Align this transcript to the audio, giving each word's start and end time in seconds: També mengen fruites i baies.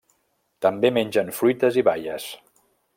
També 0.65 0.91
mengen 0.97 1.31
fruites 1.41 1.81
i 1.83 1.87
baies. 1.91 2.29